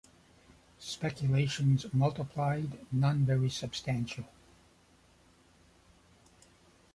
Speculations 0.79 1.85
multiplied, 1.93 2.71
none 2.91 3.23
very 3.23 3.51
substantial. 3.51 4.25